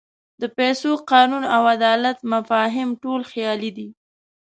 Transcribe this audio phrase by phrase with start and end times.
[0.41, 3.89] د پیسو، قانون او عدالت مفاهیم ټول خیالي دي.